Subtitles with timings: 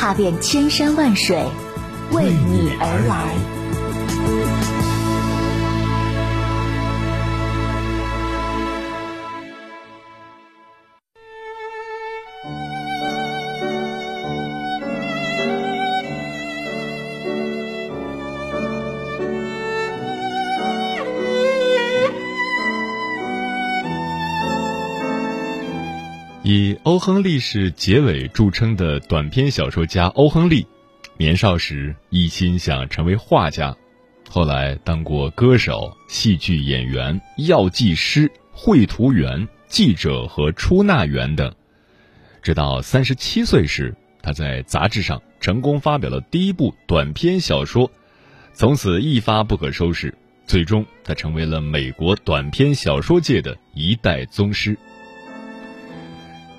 [0.00, 1.36] 踏遍千山万水，
[2.12, 4.79] 为你而来。
[26.52, 30.66] 以欧亨利式结尾著称的短篇小说家欧亨利，
[31.16, 33.76] 年少时一心想成为画家，
[34.28, 41.54] 后来当过歌手、戏剧演员、药剂师、绘图员、记者和出纳员等。
[42.42, 47.88] 直到三十七岁时，他在杂志上成功发表了第一部短篇小说，
[48.54, 50.12] 从此一发不可收拾。
[50.48, 54.76] 最终，他成为了美国短篇小说界的一代宗师。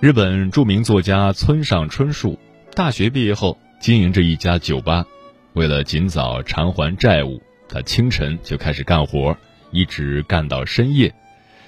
[0.01, 2.39] 日本著名作家村上春树
[2.73, 5.05] 大学毕业后经营着一家酒吧，
[5.53, 9.37] 为了尽早偿还债务，他清晨就开始干活，
[9.69, 11.13] 一直干到深夜，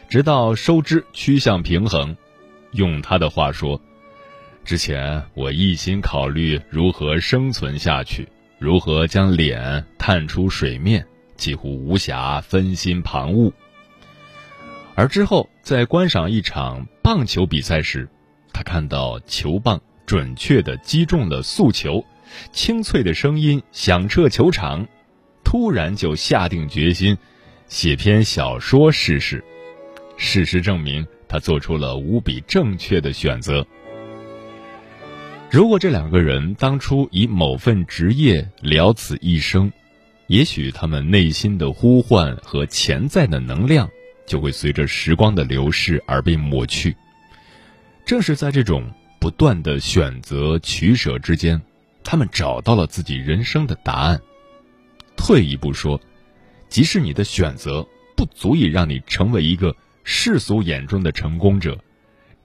[0.09, 2.17] 直到收支趋向平衡。
[2.71, 3.79] 用他的话说
[4.65, 13.51] ：“之前我一心考虑如何生存下去，如何将脸探出水面，几乎无暇分心旁骛。”
[14.95, 18.09] 而之后在观赏一场棒球比赛时，
[18.53, 22.05] 他看到球棒准确地击中了速球，
[22.51, 24.87] 清脆的声音响彻球场，
[25.43, 27.17] 突然就下定决心
[27.67, 29.44] 写篇小说试试。
[30.16, 33.66] 事实证明，他做出了无比正确的选择。
[35.49, 39.72] 如果这两个人当初以某份职业了此一生，
[40.28, 43.89] 也许他们内心的呼唤和潜在的能量
[44.25, 46.95] 就会随着时光的流逝而被抹去。
[48.06, 51.62] 正是在这种不断的选择取舍之间，
[52.03, 54.22] 他们找到了自己人生的答案。
[55.16, 56.00] 退一步说，
[56.68, 61.80] 即使你的选择不足以让你成为一个世俗眼中的成功者，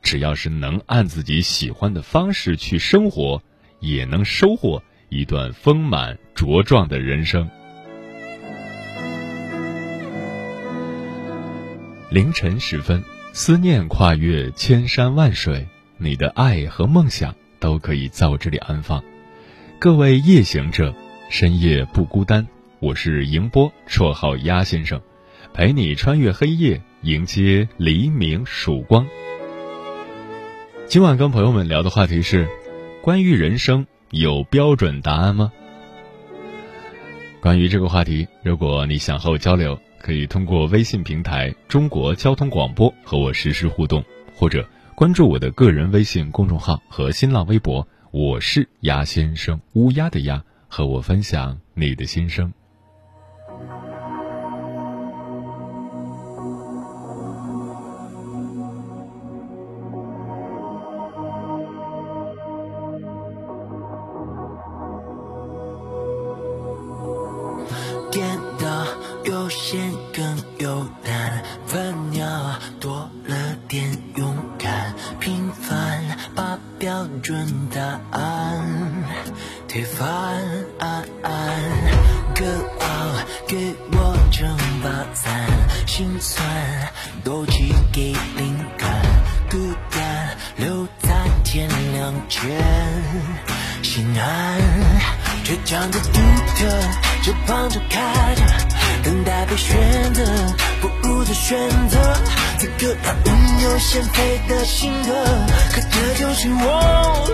[0.00, 3.42] 只要是能按自己喜欢的方式去生活，
[3.80, 7.50] 也能收获一段丰满茁壮的人生。
[12.10, 13.02] 凌晨时分。
[13.40, 15.64] 思念跨越千山万水，
[15.96, 19.00] 你的爱和梦想都可以在我这里安放。
[19.78, 20.92] 各位夜行者，
[21.30, 22.44] 深夜不孤单。
[22.80, 25.00] 我是迎波，绰号鸭先生，
[25.54, 29.06] 陪你穿越黑夜，迎接黎明曙光。
[30.88, 32.48] 今晚跟朋友们聊的话题是：
[33.02, 35.52] 关于人生有标准答案吗？
[37.40, 39.78] 关于这个话题，如果你想和我交流。
[40.00, 44.02] 可以通过微信平台“中国交通广播”和我实时互动，
[44.34, 52.52] 或者关注我的个人微信公众号和新浪微博，我是鸭先生，乌鸦的鸭，和我分享你的心声。
[87.24, 88.88] 都寄给灵感，
[89.50, 89.58] 孤
[89.90, 91.10] 单留在
[91.44, 92.50] 天亮前。
[93.82, 94.60] 心安
[95.44, 96.20] 倔强的独
[96.56, 96.66] 特，
[97.22, 98.42] 就放着开着
[99.02, 100.24] 等待被选择，
[100.80, 101.58] 不如做选
[101.88, 101.98] 择。
[102.58, 105.12] 此刻，当拥有先飞的性格，
[105.72, 107.28] 可这就是我。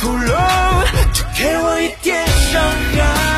[0.00, 2.62] Follow，就给我一点伤
[2.96, 3.37] 害。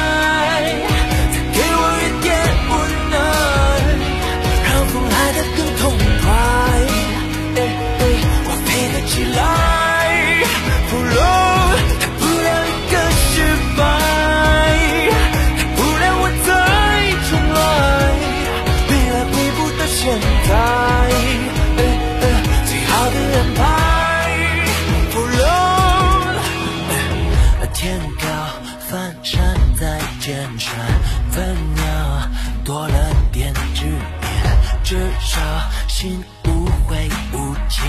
[36.00, 37.86] 心无悔无歉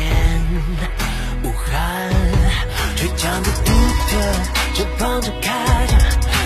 [1.44, 2.12] 无憾，
[2.98, 3.72] 倔强的独
[4.10, 4.18] 特，
[4.74, 5.96] 翅膀张开着，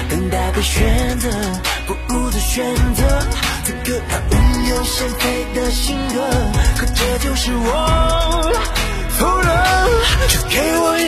[0.08, 1.28] 等待被选择，
[1.88, 3.20] 不如的选择，
[3.64, 4.34] 此刻他无
[4.70, 6.30] 有先飞的性格，
[6.78, 8.54] 可这就是我，
[9.18, 9.50] 否认，
[10.30, 11.08] 就给我一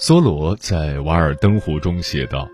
[0.00, 2.48] 梭罗在《瓦尔登湖》中写道：“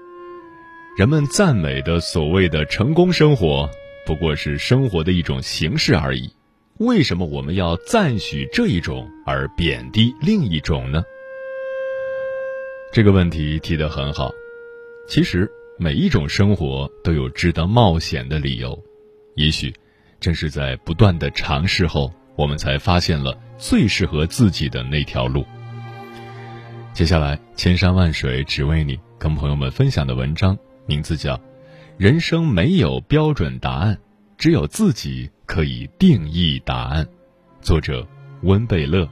[0.98, 3.70] 人们赞美的所谓的成功生活，
[4.04, 6.28] 不过是生活的一种形式而已。
[6.78, 11.04] 为什么我们要赞许这一种而贬低另一种呢？”
[12.92, 14.32] 这个问题提得很好。
[15.06, 18.76] 其实每一种生活都有值得冒险的理由，
[19.36, 19.72] 也许
[20.18, 25.46] 正是在不断的尝试后，我们才发现了最适合自己的那条路。
[26.96, 30.56] 接下来，千山万水只为你，跟朋友们分享的文章
[30.86, 31.36] 名字叫
[31.98, 33.98] 《人生没有标准答案，
[34.38, 37.04] 只有自己可以定义答案》，
[37.60, 38.08] 作者
[38.44, 39.06] 温贝勒。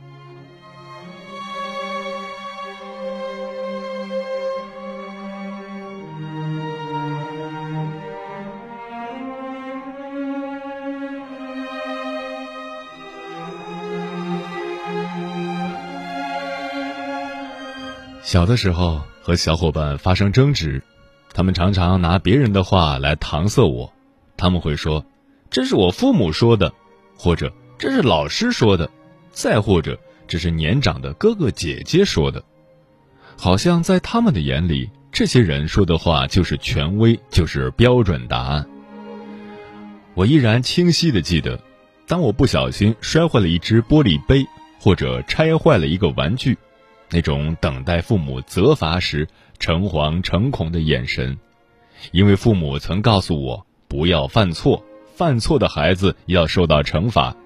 [18.35, 20.83] 小的时候和小伙伴发生争执，
[21.33, 23.93] 他们常常拿别人的话来搪塞我。
[24.37, 25.07] 他们会说
[25.51, 26.75] ：“这是我父母说的，
[27.17, 28.91] 或者这是老师说的，
[29.31, 32.43] 再或者这是年长的哥哥姐姐说的。”
[33.39, 38.67] 好像在他们的眼里，这些人说的话就是权威，就是标准答案。
[40.15, 41.61] 我依然清晰的记得，
[42.09, 44.45] 当我不小心摔坏了一只玻璃杯，
[44.81, 46.59] 或者拆坏了一个玩具。
[47.15, 49.29] 那种等待父母责罚时
[49.61, 51.39] 诚惶诚恐的眼神，
[52.11, 54.83] 因为父母曾告诉我不要犯错，
[55.15, 57.37] 犯错的孩子要受到惩罚。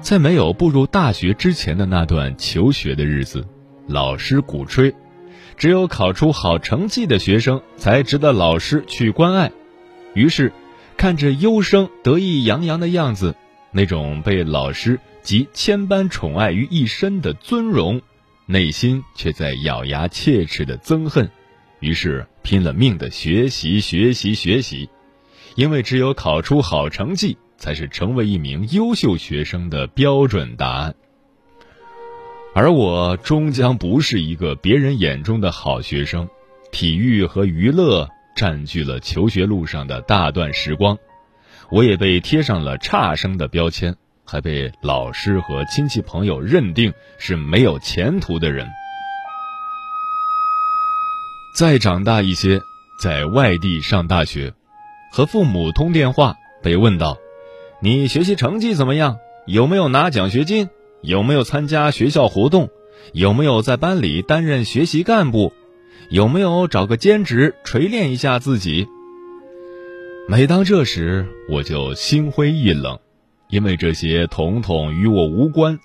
[0.00, 3.44] 在没有步入大学之前的那段求学的日子，
[3.88, 4.94] 老师鼓吹，
[5.56, 9.50] 只有考出好成绩的学生才值得老师去关爱。
[10.14, 10.52] 于是，
[10.96, 13.34] 看着优生得意洋洋的样子，
[13.72, 15.00] 那种被老师。
[15.22, 18.02] 集千般宠爱于一身的尊荣，
[18.46, 21.30] 内心却在咬牙切齿的憎恨，
[21.78, 24.90] 于是拼了命的学习学习学习，
[25.54, 30.96] 因为只有考出好成绩，才是成为一名优秀学生的标准答案。
[32.54, 36.28] 而我终将不是一个别人眼中的好学生，
[36.72, 40.98] 体育和娱乐占据了求学路上的大段时光，
[41.70, 48.66] 我也被贴上了差生的标签，还被老师和亲戚朋友认定是没有前途的人。
[51.58, 52.60] 再长大一些，
[53.02, 54.54] 在外地上大学，
[55.12, 57.18] 和父母通电话，被问到
[57.82, 59.18] ：“你学习成绩怎么样？
[59.46, 60.70] 有没有拿奖学金？
[61.02, 62.70] 有没有参加学校活动？
[63.12, 65.52] 有没有在班里担任学习干部？
[66.10, 68.86] 有没有找个兼职锤炼一下自己？”
[70.28, 73.00] 每当这时，我就心灰意冷，
[73.52, 75.78] 因为这些统统与我无关。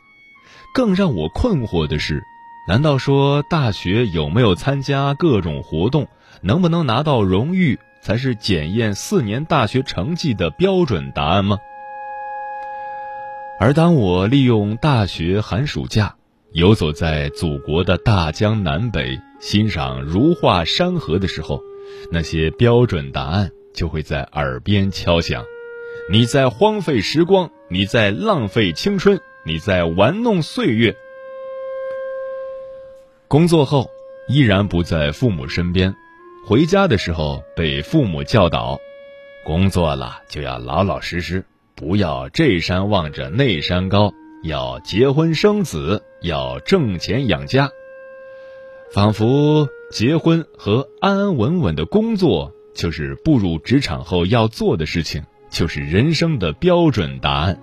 [0.74, 2.24] 更让我困惑的是。
[2.68, 6.08] 难道说大学有没有参加各种活动，
[6.42, 11.58] 能不能拿到荣誉，才是检验四年大学成绩的标准答案吗？
[13.58, 16.16] 而当我利用大学寒暑假，
[16.52, 21.62] 游走在祖国的大江南北，欣赏如画山河的时候，
[22.12, 25.42] 那些标准答案就会在耳边敲响：
[26.10, 30.96] 你在荒废时光，你在浪费青春，你在玩弄岁月。
[33.28, 33.90] 工作后
[34.30, 35.94] 依然不在父母身边，
[36.46, 38.80] 回家的时候被父母教导：
[39.44, 41.44] 工作了就要老老实实，
[41.76, 47.70] 不要这山望着那山高，要结婚生子，要挣钱养家。
[48.94, 57.60] 仿佛结婚和安安稳稳的工作就是步入职场后要做的事情，就是人生的标准答案。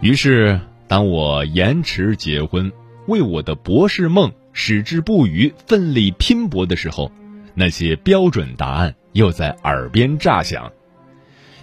[0.00, 0.60] 于是。
[0.88, 2.72] 当我延迟结婚，
[3.06, 7.12] 为我的博士梦矢志不渝、奋力拼搏的时候，
[7.54, 10.72] 那些标准答案又在耳边炸响：“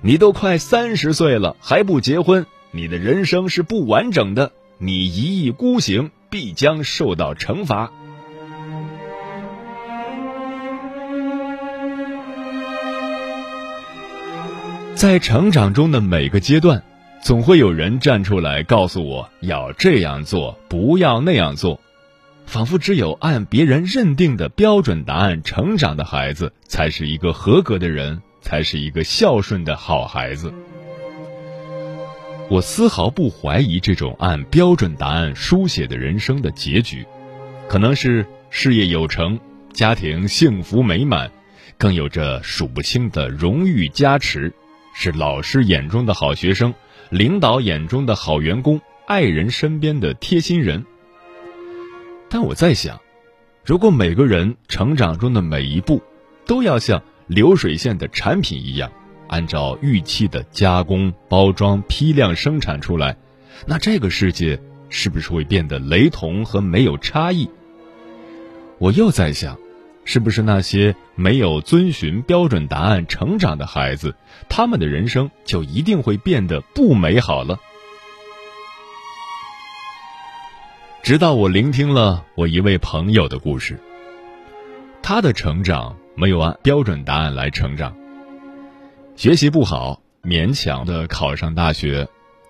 [0.01, 7.91] 你都快三十岁了还不结婚，你的人生是不完整的，你一意孤行，必将受到惩罚。”
[14.97, 16.81] 在成长中的每个阶段。
[17.21, 21.79] 总会有人站出来告诉我要这样做，不要那样做，
[22.47, 30.51] 仿佛只有按别人认定的标准答案成长的孩子，才是一个合格的人，才是一个孝顺的好孩子。
[32.49, 37.05] 我丝毫不怀疑这种按标准答案书写的人生的结局，
[37.67, 39.39] 可能是事业有成，
[39.73, 41.29] 家庭幸福美满，
[41.77, 44.53] 更有着数不清的荣誉加持，
[44.99, 46.73] 是老师眼中的好学生。
[47.11, 50.83] 领导眼中的好员工，爱人身边的贴心人。
[52.27, 52.99] 但我在想，
[53.63, 56.01] 如果每个人成长中的每一步，
[56.47, 58.91] 都要像流水线的产品一样，
[59.27, 63.15] 按照预期的加工、包装、批量生产出来，
[63.67, 67.47] 那这个世界是不是会变得雷同和没有差异？
[68.79, 69.59] 我又在想。
[70.07, 74.15] 是不是那些没有遵循标准答案成长的孩子，
[74.47, 77.59] 他们的人生就一定会变得不美好了？
[81.03, 83.77] 直到我聆听了我一位朋友的故事，
[85.03, 87.93] 他的成长没有按标准答案来成长，
[89.17, 92.07] 学习不好，勉强的考上大学，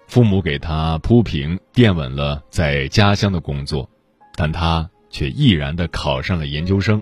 [0.08, 3.90] 父母给他铺平垫稳了在家乡的工作，
[4.36, 7.02] 但他却毅然的考上了研究生。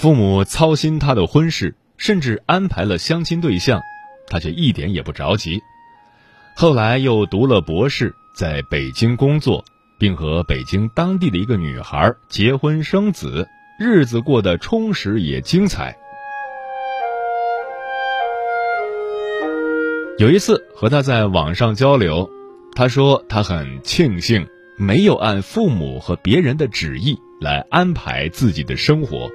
[0.00, 3.82] 父母操心他的婚事，甚至安排了相亲对象，
[4.28, 5.60] 他却一点也不着急。
[6.56, 9.62] 后来又读了博士，在北京工作，
[9.98, 13.46] 并和北京当地的一个女孩结婚生子，
[13.78, 15.94] 日子过得充实也精彩。
[20.16, 22.30] 有一次和他在网上交流，
[22.74, 29.30] 他说他很庆幸没有按父母和别人的旨意来安排自己的生活。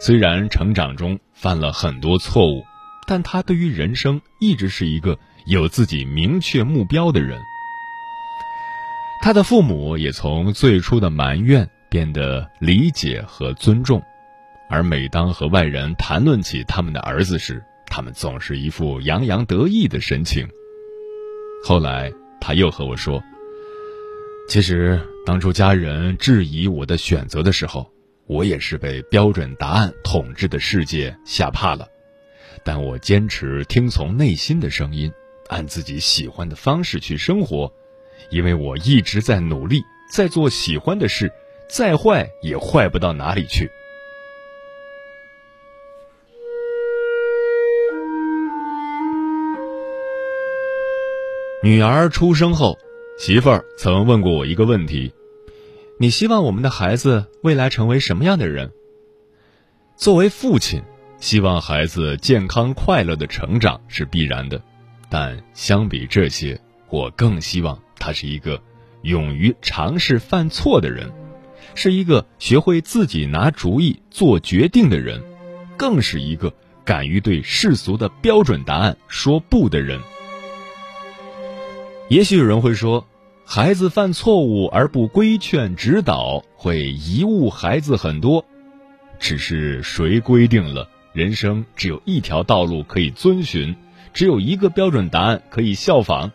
[0.00, 2.64] 虽然成长中犯了很多错误，
[3.06, 7.40] 但他对于人生一直是一个有自己明确目标的人。
[9.20, 14.00] 他的父母也从最初的埋怨变得理解和尊重，
[14.70, 20.46] 而每当和外人谈论起他们的儿子时，他们总是一副洋洋得意的神情。
[21.64, 23.20] 后来他又和我说
[24.48, 27.90] ：“其实当初家人质疑我的选择的时候。”
[28.28, 31.88] 我也是被标准答案统治的世界吓怕了，
[32.62, 35.10] 但我坚持听从内心的声音，
[35.48, 37.72] 按自己喜欢的方式去生活，
[38.30, 39.82] 因为我一直在努力，
[40.12, 41.32] 在做喜欢的事，
[41.70, 43.70] 再坏也坏不到哪里去。
[51.62, 52.78] 女儿出生后，
[53.18, 55.10] 媳妇儿曾问过我一个问题。
[56.00, 58.70] 你希望我们的孩子未来成为什么样的人？
[59.96, 60.80] 作为父亲，
[61.18, 64.62] 希望孩子健康快乐的成长是必然的，
[65.10, 68.62] 但相比这些，我更希望他是一个
[69.02, 71.10] 勇于尝试犯错的人，
[71.74, 75.20] 是一个学会自己拿主意做决定的人，
[75.76, 80.00] 更是一个敢于对世俗的标准答案说不的人。
[82.08, 83.04] 也许有人会说，
[83.50, 88.44] 孩子犯错误而不规劝指导，会贻误孩子很多。
[89.18, 93.74] 只是谁规定了人生只有一条道路可以遵循，
[94.12, 96.30] 只有一个标准答案可以效仿？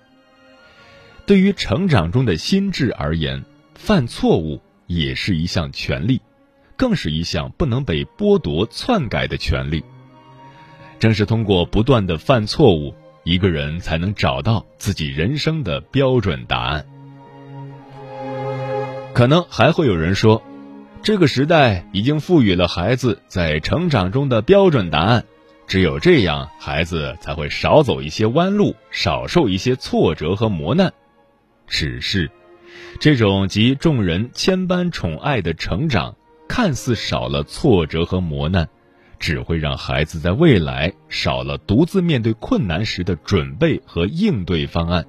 [1.28, 6.20] 对于成长中的心智而言，犯错误也是一项权利，
[6.76, 9.84] 更是一项不能被剥夺、篡改的权利。
[10.98, 12.96] 正是通过不断的犯错误。
[13.24, 16.86] 一个人才能找到自己人生的标准答案。
[19.14, 20.42] 可能还会有人说，
[21.04, 25.24] 这个时代已经赋予了孩子在成长中的标准答案，
[25.68, 30.92] 只有这样，孩子才会少走一些弯路，少受一些挫折和磨难。
[31.68, 32.32] 只是，
[33.00, 36.16] 这种集众人千般宠爱的成长，
[36.48, 38.68] 看似少了挫折和磨难。
[39.20, 45.06] 只会让孩子在未来少了独自面对困难时的准备和应对方案。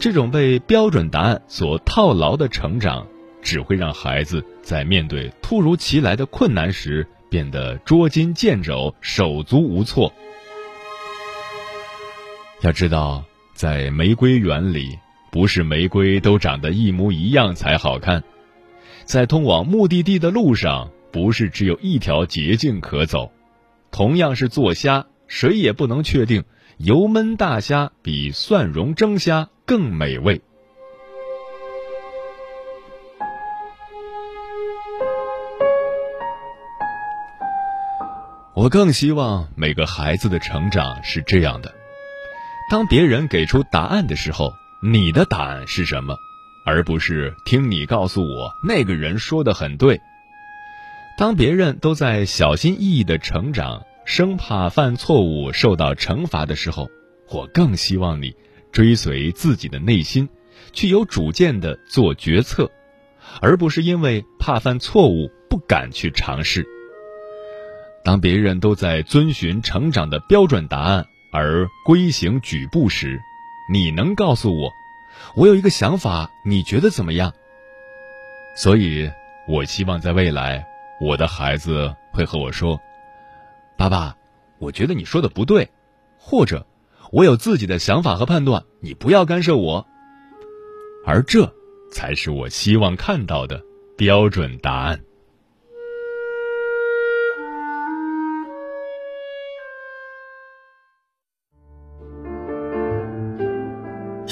[0.00, 3.06] 这种被标准答案所套牢的成长，
[3.42, 10.10] 只会让孩子在面对突如其来的困难时变得捉襟见肘、手足无措。
[12.62, 14.98] 要知道，在玫瑰园里，
[15.30, 18.24] 不是玫瑰都长得一模一样才好看，
[19.04, 20.90] 在通往目的地的路上。
[21.12, 23.32] 不是只有一条捷径可走，
[23.90, 26.44] 同样是做虾，谁也不能确定
[26.76, 30.40] 油焖大虾比蒜蓉蒸虾更美味。
[38.52, 41.72] 我更希望每个孩子的成长是这样的：
[42.68, 44.52] 当别人给出答案的时候，
[44.82, 46.16] 你的答案是什么？
[46.66, 50.00] 而不是听你告诉我那个人说的很对。
[51.16, 56.88] 当别人都在小心翼翼的成长，生怕犯错误受到惩罚的时候，
[57.30, 58.34] 我更希望你
[58.72, 60.28] 追随自己的内心，
[60.72, 62.70] 去有主见的做决策，
[63.40, 66.66] 而不是因为怕犯错误不敢去尝试。
[68.04, 73.20] 当别人都在遵循成长的标准答案而规行矩步时，
[73.70, 74.70] 你能告诉我，
[75.36, 77.32] 我有一个想法，你觉得怎么样？
[78.56, 79.10] 所以，
[79.46, 80.66] 我希望在未来。
[81.00, 82.78] 我的孩子会和我说
[83.78, 84.16] ：“爸爸，
[84.58, 85.70] 我觉得你说的不对，
[86.18, 86.66] 或者
[87.12, 89.86] 我有自己的想法和判断，你不要干涉我。”
[91.04, 91.50] 而这
[91.90, 93.60] 才是我希望看到的
[93.96, 95.00] 标准答案。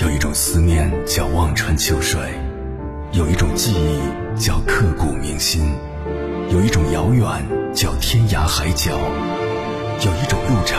[0.01, 2.21] 有一种思念叫望穿秋水，
[3.13, 5.75] 有一种记忆叫刻骨铭心。
[6.51, 10.79] 有一种遥远叫天涯海角，有一种路程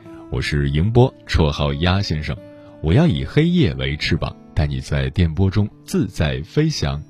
[0.31, 2.37] 我是迎波，绰号鸭先生，
[2.81, 7.03] 我要以黑夜为翅膀，带你在电波中自在飞翔。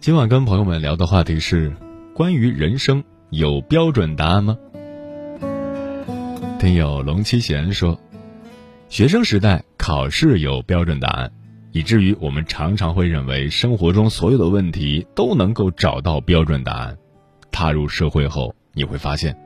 [0.00, 1.72] 今晚跟朋友们聊的话题是
[2.12, 4.58] 关于人生有标准答案吗？
[6.58, 8.00] 听友龙七贤说，
[8.88, 11.30] 学生时代考试有标准答案。
[11.70, 16.98] 以至于我们常常会认为生活中所有的问题都能够找到标准答案。
[17.52, 19.36] 踏入社会后，你会发现，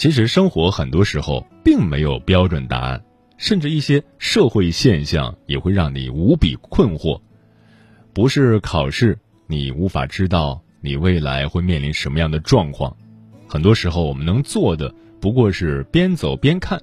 [0.00, 3.04] 其实生活很多时候并没有标准答案，
[3.36, 7.20] 甚至一些社会现象也会让你无比困惑。
[8.14, 12.96] 不是考试，你无法知道你未来会面临什么样的状况。
[13.46, 16.80] 很多时候，我们能做的不过是边走边看。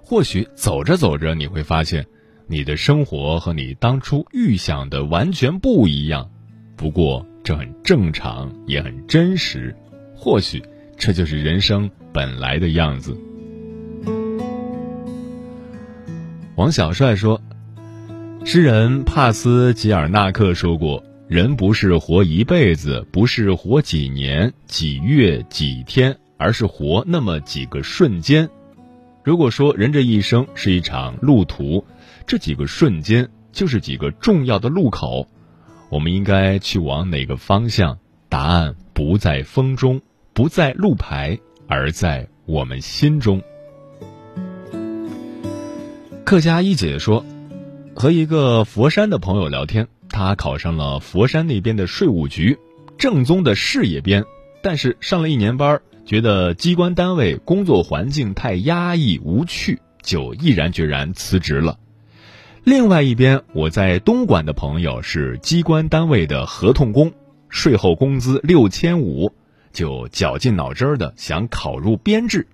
[0.00, 2.06] 或许走着走着，你会发现。
[2.46, 6.30] 你的生活和你当初预想的完全不一样，
[6.76, 9.74] 不过这很正常，也很真实。
[10.14, 10.62] 或许
[10.96, 13.18] 这就是人生本来的样子。
[16.54, 17.42] 王小帅说
[18.46, 28.48] ：“诗人帕斯吉尔纳克说过，人不是活一辈子，不是活几年、几月、几天，而是活那么几个瞬间。
[29.24, 31.84] 如果说人这一生是一场路途，
[32.26, 35.26] 这几个瞬间就是几个重要的路口，
[35.90, 37.98] 我们应该去往哪个方向？
[38.28, 40.00] 答案不在风中，
[40.32, 43.42] 不在路牌，而在我们心中。
[46.24, 47.24] 客家一姐说，
[47.94, 52.58] 和一个佛山的朋友聊天，他考上了佛山那边的税务局，
[52.98, 54.24] 正宗的事业编，
[54.62, 61.78] 但是上了一年班，觉得机关单位工作环境太压抑无趣，就毅然决然辞职了。
[62.64, 67.12] 另外一边，我在东莞的朋友是机关单位的合同工，
[67.50, 69.32] 税后工资六千五，
[69.74, 72.46] 就绞尽脑汁的想考入编制。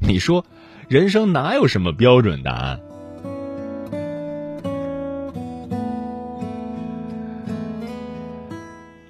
[0.00, 0.44] 你说，
[0.88, 2.80] 人生哪有什么标准答案？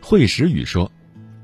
[0.03, 0.92] 会时雨说：“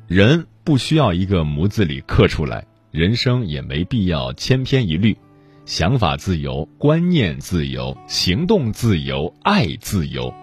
[0.07, 5.17] 人不需要一个模子里刻出来，人生也没必要千篇一律。
[5.65, 10.35] 想法自由，观念自由，行动自由，爱自由。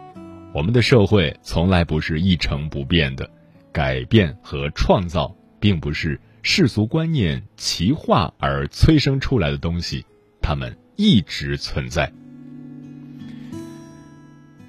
[0.53, 3.29] 我们的社会从来不是一成不变的，
[3.71, 10.05] 改变和创造并不是世俗观念奇化而催生出来的东西，
[10.41, 12.11] 它们一直存在。”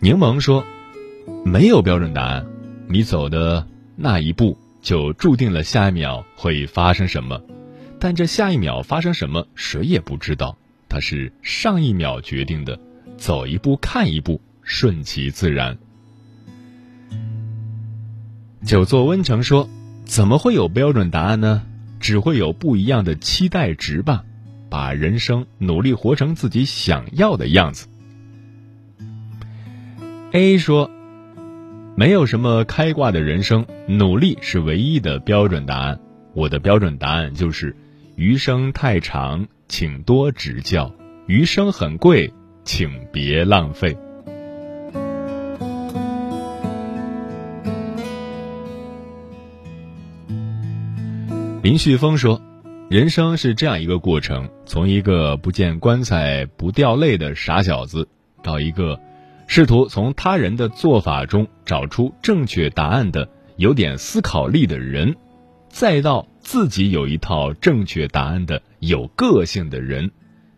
[0.01, 0.65] 柠檬说
[1.45, 2.47] ：“没有标准答案。”
[2.89, 7.43] 你走的那一步，就注定了下一秒会发生什么，
[7.99, 10.57] 但这下一秒发生什么，谁也不知道。
[10.89, 12.79] 它是上一秒决定的，
[13.17, 15.77] 走一步看一步，顺其自然。
[18.65, 19.69] 久坐温城说
[20.07, 21.63] ：“怎么会有标准答案呢？
[22.01, 24.25] 只会有不一样的期待值吧。
[24.71, 27.87] 把人生努力活成自己想要的样子。
[30.33, 30.91] ”A 说。
[31.99, 35.99] 没有什么开挂的人生，努力是唯一的标准答案。
[36.35, 37.75] 我的标准答案就是：
[38.17, 40.93] 余生太长，请多指教；
[41.27, 43.97] 余生很贵，请别浪费。
[51.67, 52.41] 林旭峰说
[52.89, 58.07] ：“人生是这样一个过程，从一个不见棺材不掉泪的傻小子，
[58.41, 59.01] 到一个……”
[59.49, 65.17] 试图从他人的做法中找出正确答案的有点思考力的人，
[65.69, 70.13] 再到自己有一套正确答案的有个性的人，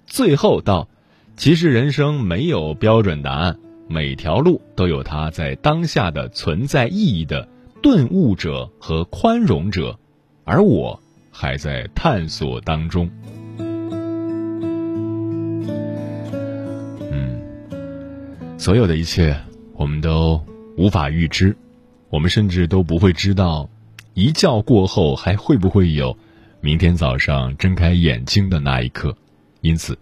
[0.05, 0.91] 最后到
[1.39, 7.49] 其实人生没有标准答案，每条路都有它在当下的存在意义的
[7.81, 9.99] 顿悟者和宽容者，
[10.49, 10.99] 而我
[11.31, 13.11] 还在探索当中。
[17.11, 17.39] 嗯
[18.57, 19.39] 所有的一切，
[19.75, 20.43] 我们都
[20.79, 21.55] 无法预知，
[22.09, 23.69] 我们甚至都不会知道，
[24.15, 26.17] 一觉过后还会不会有
[26.63, 29.15] 明天早上睁开眼睛的那一刻。
[29.61, 29.99] 因此，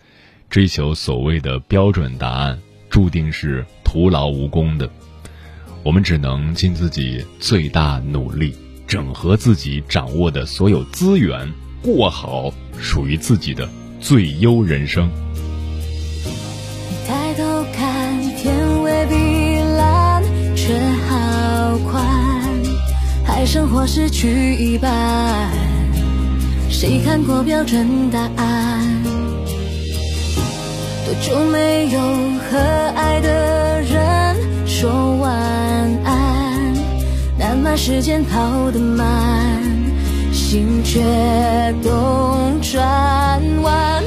[0.49, 2.57] 追求所谓的标准答案，
[2.89, 4.89] 注定是徒劳无功的。
[5.83, 8.55] 我们只能尽自己最大努力，
[8.87, 13.69] 整合自己掌握的所有资源，过好属于自己的
[14.01, 15.11] 最优人生。
[17.07, 18.07] 抬头看。
[18.39, 20.23] 天未必蓝，
[20.55, 22.05] 却好宽。
[23.25, 25.51] 海生活失去一半，
[26.71, 29.03] 谁看过标准答案？
[31.05, 31.99] 多久没有
[32.39, 32.57] 和
[32.95, 35.56] 爱的人说晚安？
[37.67, 37.77] 难吗？
[37.77, 39.61] 时间跑得慢，
[40.33, 41.03] 心却
[41.83, 42.81] 动转
[43.63, 44.03] 弯。